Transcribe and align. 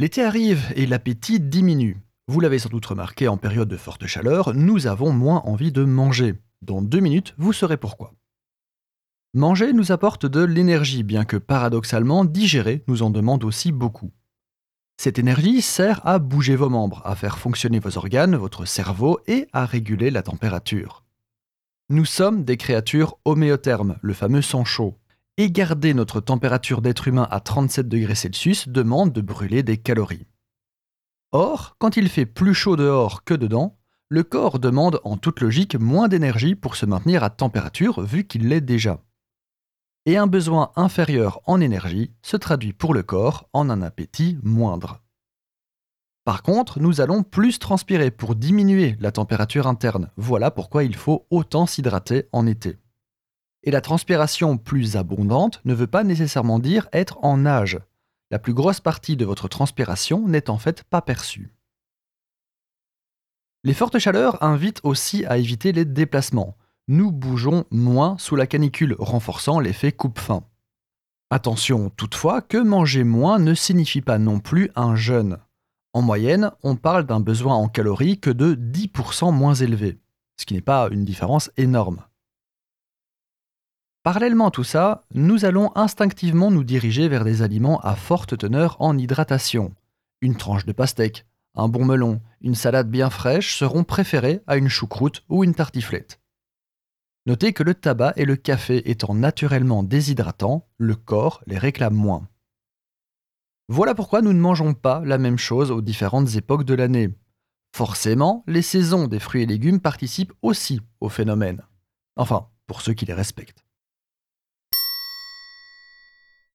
L'été 0.00 0.22
arrive 0.22 0.72
et 0.76 0.86
l'appétit 0.86 1.40
diminue. 1.40 1.96
Vous 2.28 2.38
l'avez 2.38 2.60
sans 2.60 2.68
doute 2.68 2.86
remarqué 2.86 3.26
en 3.26 3.36
période 3.36 3.68
de 3.68 3.76
forte 3.76 4.06
chaleur, 4.06 4.54
nous 4.54 4.86
avons 4.86 5.10
moins 5.10 5.42
envie 5.44 5.72
de 5.72 5.82
manger. 5.82 6.36
Dans 6.62 6.82
deux 6.82 7.00
minutes, 7.00 7.34
vous 7.36 7.52
saurez 7.52 7.76
pourquoi. 7.76 8.14
Manger 9.34 9.72
nous 9.72 9.90
apporte 9.90 10.24
de 10.24 10.44
l'énergie, 10.44 11.02
bien 11.02 11.24
que 11.24 11.36
paradoxalement, 11.36 12.24
digérer 12.24 12.84
nous 12.86 13.02
en 13.02 13.10
demande 13.10 13.42
aussi 13.42 13.72
beaucoup. 13.72 14.12
Cette 14.98 15.18
énergie 15.18 15.62
sert 15.62 16.06
à 16.06 16.20
bouger 16.20 16.54
vos 16.54 16.70
membres, 16.70 17.02
à 17.04 17.16
faire 17.16 17.36
fonctionner 17.36 17.80
vos 17.80 17.98
organes, 17.98 18.36
votre 18.36 18.66
cerveau 18.66 19.18
et 19.26 19.48
à 19.52 19.66
réguler 19.66 20.12
la 20.12 20.22
température. 20.22 21.02
Nous 21.88 22.04
sommes 22.04 22.44
des 22.44 22.56
créatures 22.56 23.18
homéothermes, 23.24 23.98
le 24.02 24.14
fameux 24.14 24.42
sang 24.42 24.64
chaud 24.64 24.96
et 25.38 25.52
garder 25.52 25.94
notre 25.94 26.20
température 26.20 26.82
d'être 26.82 27.06
humain 27.06 27.28
à 27.30 27.38
37 27.38 27.88
degrés 27.88 28.16
Celsius 28.16 28.68
demande 28.68 29.12
de 29.12 29.20
brûler 29.20 29.62
des 29.62 29.78
calories. 29.78 30.26
Or, 31.30 31.76
quand 31.78 31.96
il 31.96 32.08
fait 32.08 32.26
plus 32.26 32.54
chaud 32.54 32.74
dehors 32.74 33.22
que 33.22 33.34
dedans, 33.34 33.78
le 34.08 34.24
corps 34.24 34.58
demande 34.58 35.00
en 35.04 35.16
toute 35.16 35.40
logique 35.40 35.76
moins 35.76 36.08
d'énergie 36.08 36.56
pour 36.56 36.74
se 36.74 36.86
maintenir 36.86 37.22
à 37.22 37.30
température 37.30 38.02
vu 38.02 38.24
qu'il 38.26 38.48
l'est 38.48 38.60
déjà. 38.60 39.00
Et 40.06 40.16
un 40.16 40.26
besoin 40.26 40.72
inférieur 40.74 41.40
en 41.44 41.60
énergie 41.60 42.10
se 42.22 42.36
traduit 42.36 42.72
pour 42.72 42.92
le 42.92 43.04
corps 43.04 43.48
en 43.52 43.70
un 43.70 43.82
appétit 43.82 44.38
moindre. 44.42 45.02
Par 46.24 46.42
contre, 46.42 46.80
nous 46.80 47.00
allons 47.00 47.22
plus 47.22 47.60
transpirer 47.60 48.10
pour 48.10 48.34
diminuer 48.34 48.96
la 48.98 49.12
température 49.12 49.68
interne. 49.68 50.10
Voilà 50.16 50.50
pourquoi 50.50 50.82
il 50.82 50.96
faut 50.96 51.26
autant 51.30 51.66
s'hydrater 51.66 52.28
en 52.32 52.46
été. 52.46 52.76
Et 53.64 53.70
la 53.70 53.80
transpiration 53.80 54.56
plus 54.56 54.96
abondante 54.96 55.60
ne 55.64 55.74
veut 55.74 55.86
pas 55.86 56.04
nécessairement 56.04 56.58
dire 56.58 56.88
être 56.92 57.18
en 57.22 57.38
nage. 57.38 57.78
La 58.30 58.38
plus 58.38 58.54
grosse 58.54 58.80
partie 58.80 59.16
de 59.16 59.24
votre 59.24 59.48
transpiration 59.48 60.28
n'est 60.28 60.50
en 60.50 60.58
fait 60.58 60.84
pas 60.84 61.02
perçue. 61.02 61.50
Les 63.64 63.74
fortes 63.74 63.98
chaleurs 63.98 64.42
invitent 64.42 64.80
aussi 64.84 65.24
à 65.26 65.38
éviter 65.38 65.72
les 65.72 65.84
déplacements. 65.84 66.56
Nous 66.86 67.10
bougeons 67.10 67.64
moins 67.70 68.16
sous 68.18 68.36
la 68.36 68.46
canicule, 68.46 68.96
renforçant 68.98 69.60
l'effet 69.60 69.92
coupe-faim. 69.92 70.44
Attention 71.30 71.90
toutefois 71.90 72.40
que 72.40 72.56
manger 72.56 73.04
moins 73.04 73.38
ne 73.38 73.52
signifie 73.54 74.00
pas 74.00 74.18
non 74.18 74.40
plus 74.40 74.70
un 74.76 74.94
jeûne. 74.94 75.38
En 75.92 76.00
moyenne, 76.00 76.52
on 76.62 76.76
parle 76.76 77.04
d'un 77.04 77.20
besoin 77.20 77.54
en 77.54 77.68
calories 77.68 78.18
que 78.20 78.30
de 78.30 78.54
10% 78.54 79.34
moins 79.34 79.54
élevé, 79.54 79.98
ce 80.36 80.46
qui 80.46 80.54
n'est 80.54 80.60
pas 80.60 80.88
une 80.90 81.04
différence 81.04 81.50
énorme. 81.56 82.02
Parallèlement 84.02 84.48
à 84.48 84.50
tout 84.50 84.64
ça, 84.64 85.04
nous 85.12 85.44
allons 85.44 85.70
instinctivement 85.74 86.50
nous 86.50 86.64
diriger 86.64 87.08
vers 87.08 87.24
des 87.24 87.42
aliments 87.42 87.80
à 87.80 87.96
forte 87.96 88.38
teneur 88.38 88.76
en 88.80 88.96
hydratation. 88.96 89.74
Une 90.20 90.36
tranche 90.36 90.64
de 90.64 90.72
pastèque, 90.72 91.26
un 91.54 91.68
bon 91.68 91.84
melon, 91.84 92.20
une 92.40 92.54
salade 92.54 92.90
bien 92.90 93.10
fraîche 93.10 93.56
seront 93.56 93.84
préférés 93.84 94.40
à 94.46 94.56
une 94.56 94.68
choucroute 94.68 95.24
ou 95.28 95.42
une 95.44 95.54
tartiflette. 95.54 96.20
Notez 97.26 97.52
que 97.52 97.62
le 97.62 97.74
tabac 97.74 98.14
et 98.16 98.24
le 98.24 98.36
café 98.36 98.90
étant 98.90 99.14
naturellement 99.14 99.82
déshydratants, 99.82 100.66
le 100.78 100.94
corps 100.94 101.42
les 101.46 101.58
réclame 101.58 101.94
moins. 101.94 102.28
Voilà 103.68 103.94
pourquoi 103.94 104.22
nous 104.22 104.32
ne 104.32 104.40
mangeons 104.40 104.72
pas 104.72 105.02
la 105.04 105.18
même 105.18 105.36
chose 105.36 105.70
aux 105.70 105.82
différentes 105.82 106.36
époques 106.36 106.64
de 106.64 106.74
l'année. 106.74 107.10
Forcément, 107.76 108.44
les 108.46 108.62
saisons 108.62 109.08
des 109.08 109.18
fruits 109.18 109.42
et 109.42 109.46
légumes 109.46 109.80
participent 109.80 110.32
aussi 110.40 110.80
au 111.00 111.10
phénomène. 111.10 111.62
Enfin, 112.16 112.48
pour 112.66 112.80
ceux 112.80 112.94
qui 112.94 113.04
les 113.04 113.12
respectent. 113.12 113.67